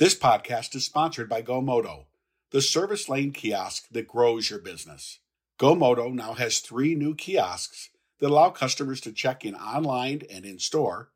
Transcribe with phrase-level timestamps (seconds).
[0.00, 2.06] This podcast is sponsored by GoMoto,
[2.52, 5.18] the service lane kiosk that grows your business.
[5.58, 10.58] GoMoto now has three new kiosks that allow customers to check in online and in
[10.58, 11.10] store,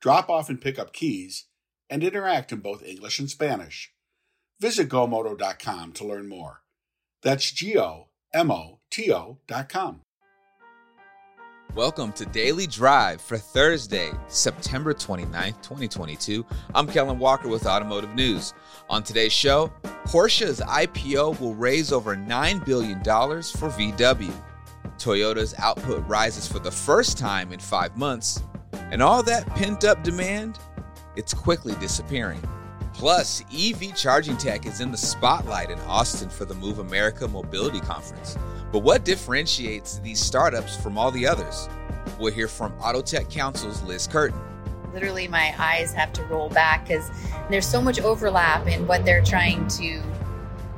[0.00, 1.48] drop off and pick up keys,
[1.90, 3.92] and interact in both English and Spanish.
[4.58, 6.62] Visit GoMoto.com to learn more.
[7.20, 10.00] That's G O M O T O.com.
[11.76, 16.44] Welcome to Daily Drive for Thursday, September 29th, 2022.
[16.74, 18.54] I'm Kellen Walker with Automotive News.
[18.88, 19.72] On today's show,
[20.04, 24.32] Porsche's IPO will raise over $9 billion for VW.
[24.98, 28.42] Toyota's output rises for the first time in five months,
[28.90, 30.58] and all that pent up demand,
[31.14, 32.42] it's quickly disappearing.
[33.00, 37.80] Plus, EV charging tech is in the spotlight in Austin for the Move America Mobility
[37.80, 38.36] Conference.
[38.72, 41.66] But what differentiates these startups from all the others?
[42.18, 44.38] We'll hear from Autotech Council's Liz Kerton.
[44.92, 47.10] Literally, my eyes have to roll back because
[47.48, 50.02] there's so much overlap in what they're trying to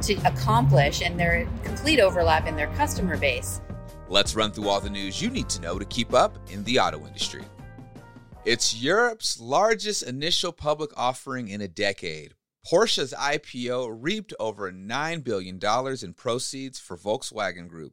[0.02, 3.60] to accomplish, and their complete overlap in their customer base.
[4.08, 6.78] Let's run through all the news you need to know to keep up in the
[6.78, 7.42] auto industry.
[8.44, 12.34] It's Europe's largest initial public offering in a decade.
[12.66, 15.60] Porsche's IPO reaped over $9 billion
[16.02, 17.92] in proceeds for Volkswagen Group.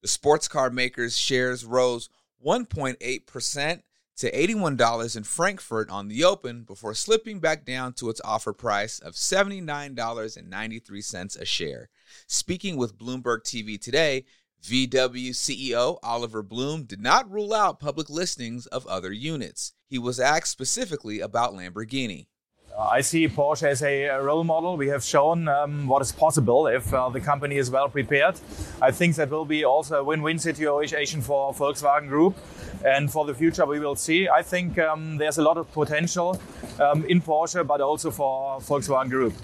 [0.00, 2.08] The sports car maker's shares rose
[2.42, 3.82] 1.8%
[4.16, 9.00] to $81 in Frankfurt on the open before slipping back down to its offer price
[9.00, 11.90] of $79.93 a share.
[12.26, 14.24] Speaking with Bloomberg TV today,
[14.62, 19.74] VW CEO Oliver Blume did not rule out public listings of other units.
[19.90, 22.28] He was asked specifically about Lamborghini.
[22.72, 24.76] Uh, I see Porsche as a role model.
[24.76, 28.36] We have shown um, what is possible if uh, the company is well prepared.
[28.80, 32.36] I think that will be also a win-win situation for Volkswagen Group.
[32.84, 34.28] And for the future, we will see.
[34.28, 36.40] I think um, there's a lot of potential
[36.78, 39.34] um, in Porsche, but also for Volkswagen Group.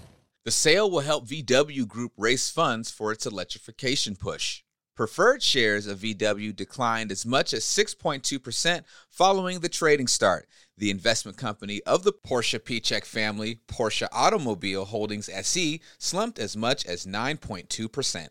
[0.45, 4.63] The sale will help VW Group raise funds for its electrification push.
[4.97, 10.49] Preferred shares of VW declined as much as 6.2% following the trading start.
[10.79, 16.87] The investment company of the Porsche Piëch family, Porsche Automobile Holdings SE, slumped as much
[16.87, 18.29] as 9.2%.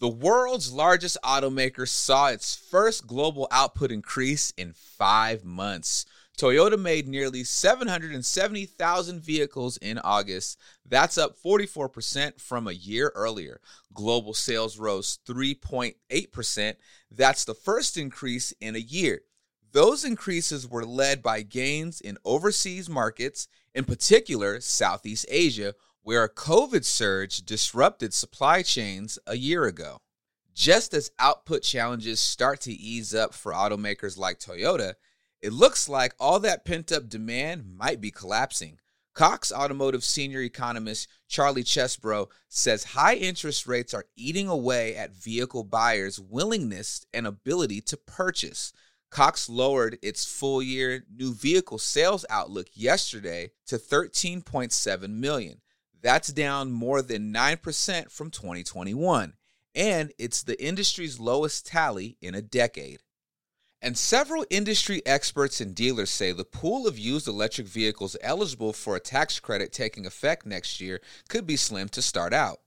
[0.00, 6.04] The world's largest automaker saw its first global output increase in five months.
[6.38, 10.56] Toyota made nearly 770,000 vehicles in August.
[10.86, 13.60] That's up 44% from a year earlier.
[13.92, 16.76] Global sales rose 3.8%.
[17.10, 19.22] That's the first increase in a year.
[19.72, 26.32] Those increases were led by gains in overseas markets, in particular Southeast Asia, where a
[26.32, 29.98] COVID surge disrupted supply chains a year ago.
[30.54, 34.94] Just as output challenges start to ease up for automakers like Toyota,
[35.40, 38.78] it looks like all that pent up demand might be collapsing.
[39.14, 45.64] Cox Automotive senior economist Charlie Chesbrough says high interest rates are eating away at vehicle
[45.64, 48.72] buyers' willingness and ability to purchase.
[49.10, 55.60] Cox lowered its full year new vehicle sales outlook yesterday to 13.7 million.
[56.00, 59.34] That's down more than 9% from 2021,
[59.74, 63.02] and it's the industry's lowest tally in a decade.
[63.80, 68.96] And several industry experts and dealers say the pool of used electric vehicles eligible for
[68.96, 72.58] a tax credit taking effect next year could be slim to start out.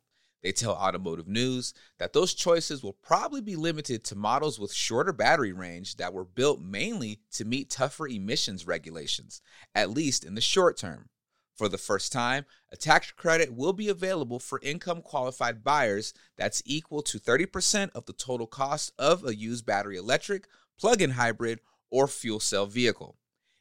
[0.42, 5.12] They tell Automotive News that those choices will probably be limited to models with shorter
[5.12, 9.42] battery range that were built mainly to meet tougher emissions regulations,
[9.76, 11.10] at least in the short term.
[11.56, 16.64] For the first time, a tax credit will be available for income qualified buyers that's
[16.66, 20.48] equal to 30% of the total cost of a used battery electric
[20.82, 21.60] plug in hybrid,
[21.92, 23.18] or fuel cell vehicle.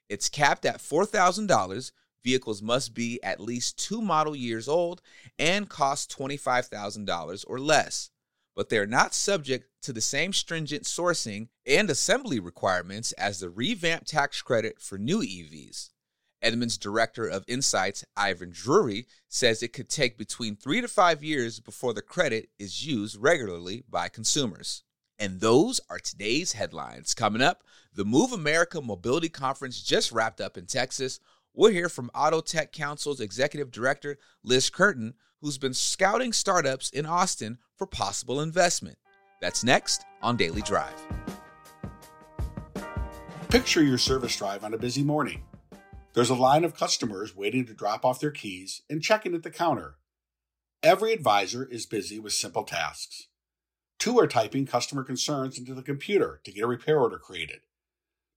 [0.09, 1.93] It's capped at $4,000.
[2.25, 5.03] Vehicles must be at least two model years old
[5.39, 8.11] and cost $25,000 or less.
[8.57, 14.09] But they're not subject to the same stringent sourcing and assembly requirements as the revamped
[14.09, 15.91] tax credit for new EVs.
[16.43, 21.61] Edmunds Director of Insights, Ivan Drury, says it could take between three to five years
[21.61, 24.83] before the credit is used regularly by consumers.
[25.21, 27.13] And those are today's headlines.
[27.13, 27.63] Coming up,
[27.95, 31.21] the Move America Mobility Conference just wrapped up in Texas.
[31.53, 35.13] We'll hear from Auto Tech Council's Executive Director, Liz Kerton,
[35.43, 38.97] who's been scouting startups in Austin for possible investment.
[39.43, 40.95] That's next on Daily Drive.
[43.51, 45.45] Picture your service drive on a busy morning.
[46.15, 49.43] There's a line of customers waiting to drop off their keys and check in at
[49.43, 49.97] the counter.
[50.83, 53.27] Every advisor is busy with simple tasks.
[54.01, 57.61] Two are typing customer concerns into the computer to get a repair order created.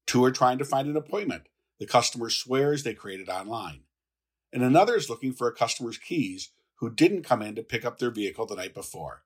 [0.06, 1.48] Two are trying to find an appointment
[1.80, 3.84] the customer swears they created online.
[4.52, 7.98] and another is looking for a customer's keys who didn't come in to pick up
[7.98, 9.24] their vehicle the night before.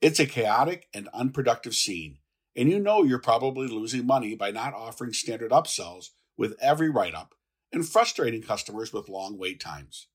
[0.00, 2.18] It's a chaotic and unproductive scene,
[2.56, 7.14] and you know you're probably losing money by not offering standard upsells with every write
[7.14, 7.34] up
[7.72, 10.08] and frustrating customers with long wait times.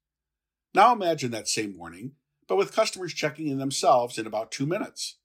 [0.73, 2.13] Now imagine that same morning,
[2.47, 5.17] but with customers checking in themselves in about two minutes.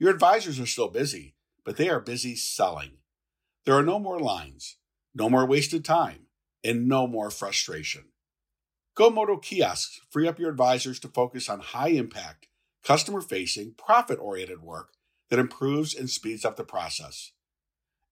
[0.00, 2.92] Your advisors are still busy, but they are busy selling.
[3.66, 4.78] There are no more lines,
[5.14, 6.28] no more wasted time,
[6.64, 8.06] and no more frustration.
[8.96, 12.48] GoMoto kiosks free up your advisors to focus on high impact,
[12.82, 14.94] customer facing, profit oriented work
[15.28, 17.32] that improves and speeds up the process.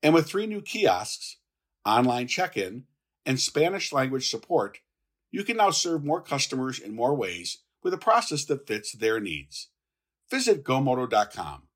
[0.03, 1.39] And with three new kiosks,
[1.87, 2.85] online check in,
[3.25, 4.81] and Spanish language support,
[5.31, 9.21] you can now serve more customers in more ways with a process that fits their
[9.21, 9.69] needs.
[10.31, 11.68] Visit gomoto.com.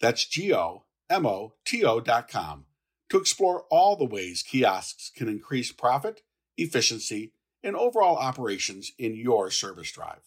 [0.00, 2.66] That's G O M O T O.com
[3.08, 6.22] to explore all the ways kiosks can increase profit,
[6.56, 7.32] efficiency,
[7.64, 10.20] and overall operations in your service drive.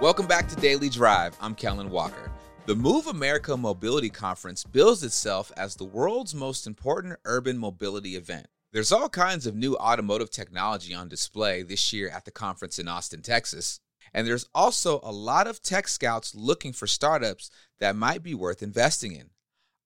[0.00, 1.36] Welcome back to Daily Drive.
[1.40, 2.30] I'm Kellen Walker.
[2.66, 8.48] The Move America Mobility Conference bills itself as the world's most important urban mobility event.
[8.72, 12.88] There's all kinds of new automotive technology on display this year at the conference in
[12.88, 13.80] Austin, Texas.
[14.14, 17.50] And there's also a lot of tech scouts looking for startups
[17.80, 19.30] that might be worth investing in.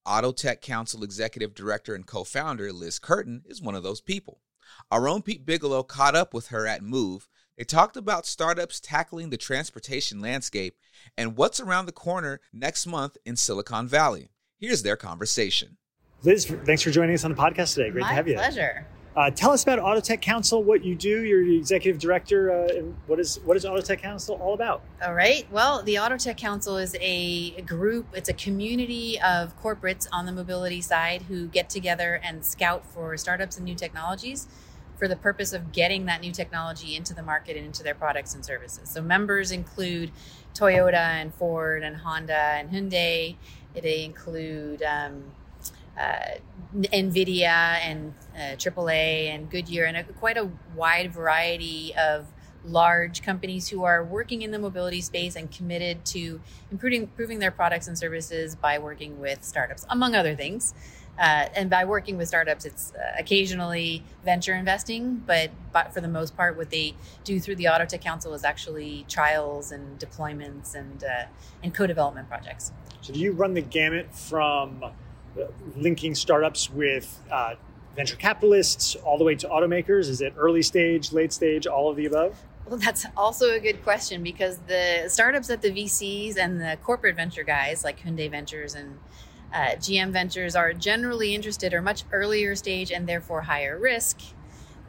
[0.07, 4.41] Auto Tech Council Executive Director and co founder Liz Kerton is one of those people.
[4.91, 7.29] Our own Pete Bigelow caught up with her at Move.
[7.59, 10.77] They talked about startups tackling the transportation landscape
[11.19, 14.31] and what's around the corner next month in Silicon Valley.
[14.59, 15.77] Here's their conversation.
[16.23, 17.91] Liz, thanks for joining us on the podcast today.
[17.91, 18.37] Great My to have you.
[18.37, 18.87] My pleasure.
[19.17, 21.25] Uh, tell us about Autotech Council, what you do.
[21.25, 22.53] You're the executive director.
[22.53, 24.83] Uh, and what is what is Autotech Council all about?
[25.05, 25.47] All right.
[25.51, 30.81] Well, the Autotech Council is a group, it's a community of corporates on the mobility
[30.81, 34.47] side who get together and scout for startups and new technologies
[34.97, 38.35] for the purpose of getting that new technology into the market and into their products
[38.35, 38.91] and services.
[38.91, 40.13] So members include
[40.55, 43.37] Toyota and Ford and Honda and Hyundai.
[43.75, 45.25] They include um,
[46.01, 46.39] uh,
[46.75, 52.27] NVIDIA and uh, AAA and Goodyear and a, quite a wide variety of
[52.65, 57.51] large companies who are working in the mobility space and committed to improving, improving their
[57.51, 60.75] products and services by working with startups, among other things.
[61.19, 66.09] Uh, and by working with startups, it's uh, occasionally venture investing, but, but for the
[66.09, 66.95] most part, what they
[67.25, 71.27] do through the Auto Tech Council is actually trials and deployments and uh,
[71.63, 72.73] and co-development projects.
[73.03, 74.83] So, do you run the gamut from
[75.77, 77.55] linking startups with uh,
[77.97, 80.09] venture capitalists all the way to automakers?
[80.09, 82.37] Is it early stage, late stage, all of the above?
[82.67, 87.17] Well, that's also a good question because the startups at the VCs and the corporate
[87.17, 88.99] venture guys like Hyundai Ventures and
[89.53, 94.21] uh, GM Ventures are generally interested or much earlier stage and therefore higher risk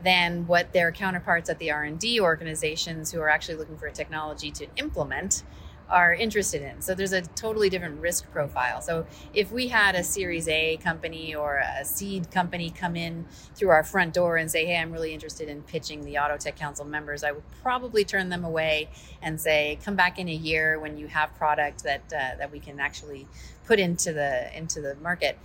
[0.03, 4.51] than what their counterparts at the R&D organizations who are actually looking for a technology
[4.51, 5.43] to implement
[5.91, 6.81] are interested in.
[6.81, 8.81] So there's a totally different risk profile.
[8.81, 13.69] So if we had a Series A company or a seed company come in through
[13.69, 16.85] our front door and say, "Hey, I'm really interested in pitching the Auto Tech Council
[16.85, 18.89] members," I would probably turn them away
[19.21, 22.59] and say, "Come back in a year when you have product that uh, that we
[22.59, 23.27] can actually
[23.65, 25.37] put into the into the market."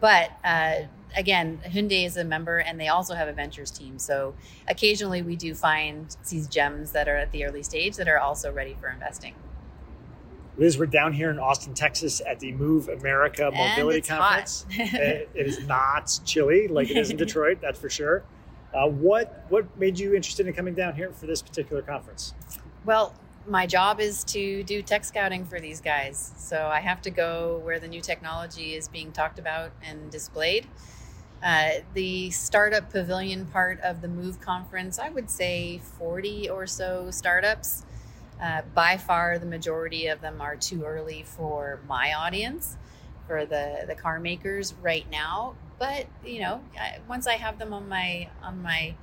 [0.00, 0.74] But uh,
[1.16, 3.98] again, Hyundai is a member and they also have a ventures team.
[3.98, 4.34] So
[4.66, 8.50] occasionally we do find these gems that are at the early stage that are also
[8.52, 9.34] ready for investing.
[10.58, 14.66] Liz, we're down here in Austin, Texas at the Move America Mobility Conference.
[14.70, 18.22] it is not chilly like it is in Detroit, that's for sure.
[18.74, 22.34] Uh, what what made you interested in coming down here for this particular conference?
[22.84, 23.14] Well,
[23.46, 26.32] my job is to do tech scouting for these guys.
[26.36, 30.66] So I have to go where the new technology is being talked about and displayed.
[31.42, 37.10] Uh, the startup pavilion part of the Move conference, I would say 40 or so
[37.10, 37.84] startups.
[38.40, 42.76] Uh, by far, the majority of them are too early for my audience,
[43.26, 45.54] for the, the car makers right now.
[45.78, 48.94] But you know, I, once I have them on my on my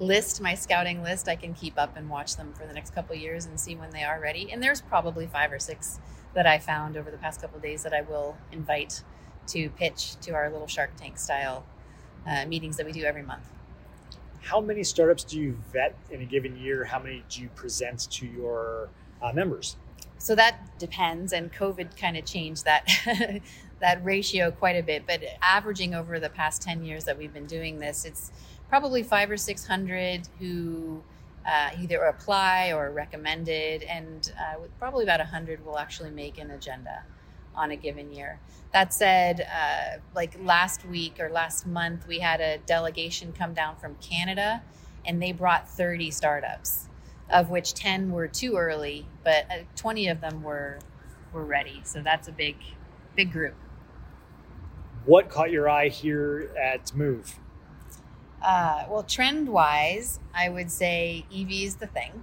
[0.00, 3.16] list, my scouting list, I can keep up and watch them for the next couple
[3.16, 4.50] years and see when they are ready.
[4.52, 5.98] And there's probably five or six
[6.34, 9.02] that I found over the past couple days that I will invite
[9.48, 11.64] to pitch to our little Shark Tank style
[12.26, 13.44] uh, meetings that we do every month.
[14.48, 16.82] How many startups do you vet in a given year?
[16.82, 18.88] How many do you present to your
[19.20, 19.76] uh, members?
[20.16, 22.88] So that depends, and COVID kind of changed that
[23.80, 25.06] that ratio quite a bit.
[25.06, 28.32] But averaging over the past ten years that we've been doing this, it's
[28.70, 31.02] probably five or six hundred who
[31.46, 37.04] uh, either apply or recommended, and uh, probably about hundred will actually make an agenda
[37.58, 38.38] on a given year.
[38.72, 43.76] That said, uh, like last week or last month, we had a delegation come down
[43.76, 44.62] from Canada
[45.04, 46.88] and they brought 30 startups,
[47.30, 50.78] of which 10 were too early, but uh, 20 of them were
[51.32, 51.80] were ready.
[51.84, 52.56] So that's a big
[53.16, 53.54] big group.
[55.04, 57.38] What caught your eye here at Move?
[58.42, 62.22] Uh, well, trend wise, I would say EV is the thing.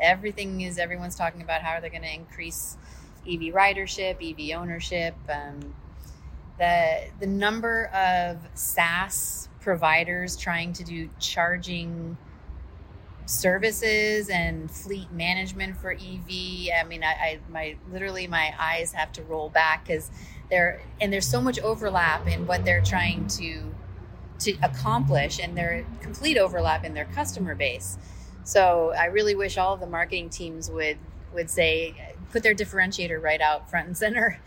[0.00, 2.76] Everything is everyone's talking about how are they're going to increase
[3.26, 5.14] EV ridership, EV ownership.
[5.28, 5.74] Um,
[6.58, 12.16] the the number of SaaS providers trying to do charging
[13.26, 16.68] services and fleet management for EV.
[16.78, 20.10] I mean, I, I my literally my eyes have to roll back because
[20.50, 23.74] there and there's so much overlap in what they're trying to
[24.40, 27.96] to accomplish and their complete overlap in their customer base.
[28.44, 30.98] So I really wish all of the marketing teams would
[31.32, 34.40] would say put their differentiator right out front and center.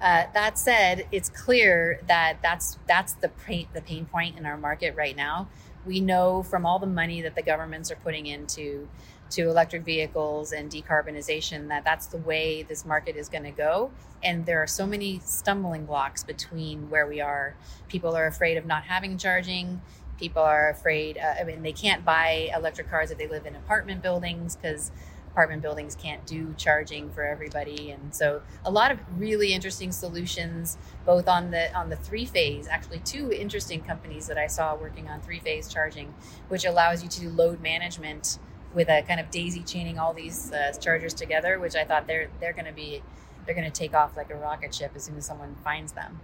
[0.00, 4.56] Uh, that said, it's clear that that's that's the pain, the pain point in our
[4.56, 5.48] market right now.
[5.86, 8.88] We know from all the money that the governments are putting into
[9.32, 13.90] to electric vehicles and decarbonization that that's the way this market is going to go
[14.22, 17.54] and there are so many stumbling blocks between where we are
[17.88, 19.80] people are afraid of not having charging
[20.18, 23.56] people are afraid uh, i mean they can't buy electric cars if they live in
[23.56, 24.92] apartment buildings because
[25.32, 30.76] apartment buildings can't do charging for everybody and so a lot of really interesting solutions
[31.04, 35.08] both on the on the three phase actually two interesting companies that i saw working
[35.08, 36.14] on three phase charging
[36.48, 38.38] which allows you to do load management
[38.74, 42.28] with a kind of daisy chaining all these uh, chargers together, which I thought they're
[42.40, 43.02] they're going to be
[43.44, 46.20] they're going to take off like a rocket ship as soon as someone finds them.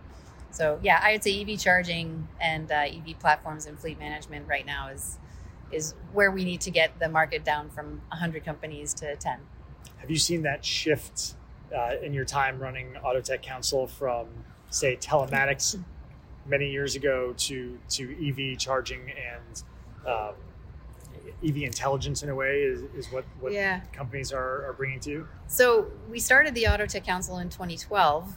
[0.51, 4.65] So yeah, I would say EV charging and uh, EV platforms and fleet management right
[4.65, 5.19] now is
[5.71, 9.39] is where we need to get the market down from 100 companies to 10.
[9.99, 11.35] Have you seen that shift
[11.77, 14.27] uh, in your time running Autotech Council from
[14.71, 15.83] say telematics
[16.47, 19.63] many years ago to to EV charging and
[20.07, 20.35] um,
[21.47, 23.81] EV intelligence in a way is, is what, what yeah.
[23.93, 25.29] companies are, are bringing to you?
[25.47, 28.37] So we started the Auto Tech Council in 2012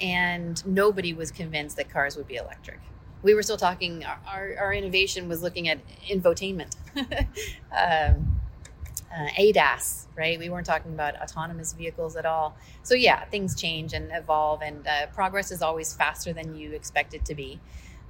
[0.00, 2.80] and nobody was convinced that cars would be electric.
[3.22, 8.40] We were still talking, our, our innovation was looking at infotainment, um,
[9.12, 10.38] uh, ADAS, right?
[10.38, 12.56] We weren't talking about autonomous vehicles at all.
[12.82, 17.12] So, yeah, things change and evolve, and uh, progress is always faster than you expect
[17.14, 17.60] it to be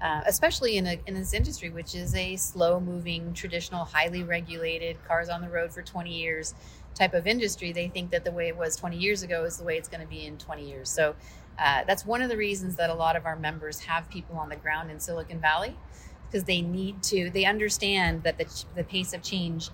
[0.01, 4.97] uh, especially in, a, in this industry, which is a slow moving, traditional, highly regulated,
[5.07, 6.55] cars on the road for 20 years
[6.95, 7.73] type of industry.
[7.73, 10.01] They think that the way it was 20 years ago is the way it's going
[10.01, 10.89] to be in 20 years.
[10.89, 11.15] So
[11.61, 14.49] uh, that's one of the reasons that a lot of our members have people on
[14.49, 15.77] the ground in Silicon Valley
[16.27, 19.71] because they need to, they understand that the, the pace of change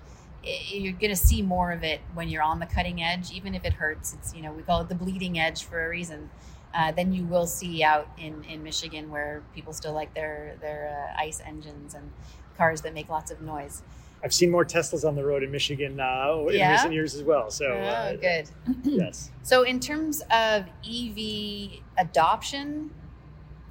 [0.69, 3.65] you're going to see more of it when you're on the cutting edge even if
[3.65, 6.29] it hurts it's you know we call it the bleeding edge for a reason
[6.73, 11.11] uh, than you will see out in, in Michigan, where people still like their their
[11.17, 12.11] uh, ICE engines and
[12.57, 13.83] cars that make lots of noise.
[14.23, 16.71] I've seen more Teslas on the road in Michigan uh, in yeah?
[16.71, 17.51] recent years as well.
[17.51, 18.49] So oh, uh, good.
[18.83, 19.31] yes.
[19.43, 22.91] So in terms of EV adoption,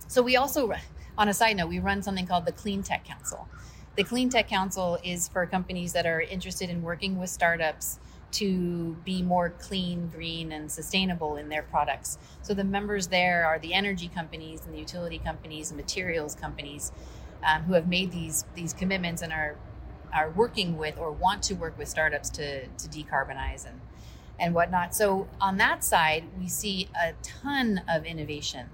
[0.08, 0.72] so we also,
[1.18, 3.48] on a side note, we run something called the Clean Tech Council.
[3.96, 7.98] The Clean Tech Council is for companies that are interested in working with startups
[8.32, 12.18] to be more clean, green, and sustainable in their products.
[12.42, 16.92] So the members there are the energy companies and the utility companies and materials companies
[17.46, 19.56] um, who have made these these commitments and are
[20.12, 23.80] are working with or want to work with startups to to decarbonize and
[24.38, 24.94] and whatnot.
[24.94, 28.68] So on that side, we see a ton of innovation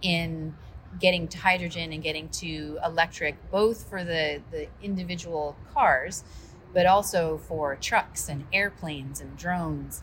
[0.00, 0.54] in
[1.00, 6.24] getting to hydrogen and getting to electric, both for the the individual cars
[6.74, 10.02] but also for trucks and airplanes and drones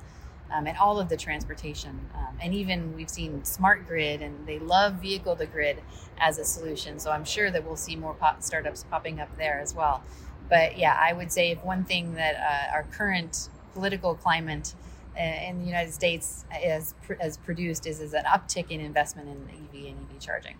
[0.51, 2.09] um, and all of the transportation.
[2.13, 5.81] Um, and even we've seen smart grid, and they love vehicle to grid
[6.19, 6.99] as a solution.
[6.99, 10.03] So I'm sure that we'll see more pop startups popping up there as well.
[10.49, 14.73] But yeah, I would say if one thing that uh, our current political climate
[15.17, 19.35] uh, in the United States has, has produced is, is an uptick in investment in
[19.35, 20.55] EV and EV charging.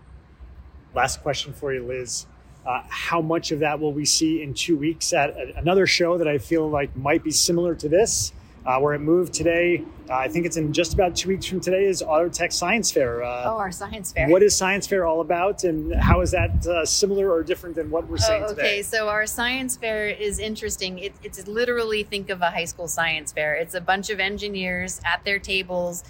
[0.94, 2.26] Last question for you, Liz.
[2.64, 6.26] Uh, how much of that will we see in two weeks at another show that
[6.26, 8.32] I feel like might be similar to this?
[8.66, 11.60] Uh, where it moved today, uh, I think it's in just about two weeks from
[11.60, 13.22] today, is Autotech Science Fair.
[13.22, 14.28] Uh, oh, our Science Fair.
[14.28, 17.90] What is Science Fair all about, and how is that uh, similar or different than
[17.90, 18.54] what we're saying oh, okay.
[18.54, 18.68] today?
[18.68, 20.98] Okay, so our Science Fair is interesting.
[20.98, 23.54] It, it's literally think of a high school science fair.
[23.54, 26.02] It's a bunch of engineers at their tables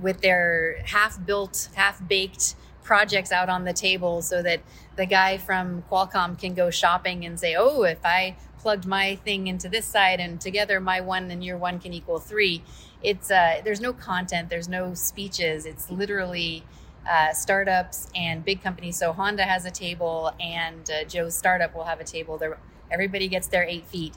[0.00, 4.62] with their half built, half baked projects out on the table so that
[4.96, 9.46] the guy from Qualcomm can go shopping and say, oh, if I plugged my thing
[9.46, 12.62] into this side and together my one and your one can equal three.
[13.02, 15.66] It's uh, there's no content, there's no speeches.
[15.66, 16.64] It's literally
[17.08, 18.96] uh, startups and big companies.
[18.96, 22.38] So Honda has a table, and uh, Joe's startup will have a table.
[22.38, 22.58] They're
[22.90, 24.14] Everybody gets their eight feet.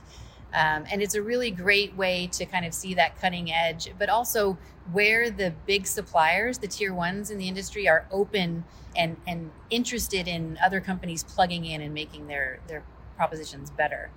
[0.54, 4.10] Um, and it's a really great way to kind of see that cutting edge, but
[4.10, 4.58] also
[4.92, 10.28] where the big suppliers, the tier ones in the industry, are open and, and interested
[10.28, 12.82] in other companies plugging in and making their, their
[13.22, 14.10] propositions better.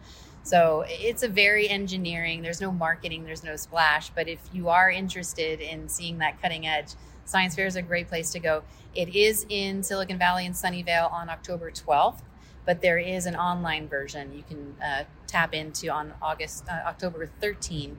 [0.43, 4.09] So it's a very engineering, there's no marketing, there's no splash.
[4.09, 6.89] But if you are interested in seeing that cutting edge,
[7.25, 8.63] Science Fair is a great place to go.
[8.93, 12.21] It is in Silicon Valley and Sunnyvale on October 12th
[12.65, 17.29] but there is an online version you can uh, tap into on August, uh, October
[17.41, 17.97] 13th.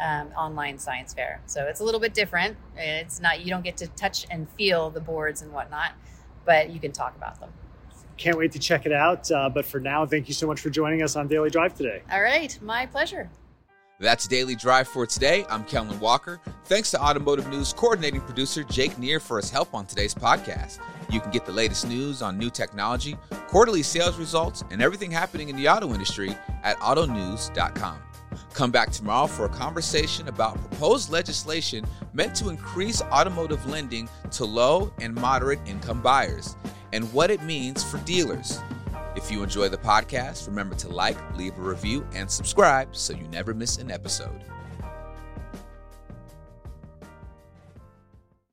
[0.00, 1.40] um, online science fair.
[1.46, 2.56] So it's a little bit different.
[2.76, 5.92] It's not, you don't get to touch and feel the boards and whatnot,
[6.44, 7.50] but you can talk about them.
[8.22, 9.28] Can't wait to check it out.
[9.32, 12.02] Uh, but for now, thank you so much for joining us on Daily Drive today.
[12.12, 13.28] All right, my pleasure.
[13.98, 15.44] That's Daily Drive for today.
[15.50, 16.40] I'm Kellen Walker.
[16.66, 20.78] Thanks to Automotive News coordinating producer Jake Neer for his help on today's podcast.
[21.10, 23.16] You can get the latest news on new technology,
[23.48, 27.98] quarterly sales results, and everything happening in the auto industry at autonews.com.
[28.54, 34.44] Come back tomorrow for a conversation about proposed legislation meant to increase automotive lending to
[34.44, 36.54] low and moderate income buyers
[36.92, 38.58] and what it means for dealers.
[39.16, 43.26] If you enjoy the podcast, remember to like, leave a review, and subscribe so you
[43.28, 44.42] never miss an episode.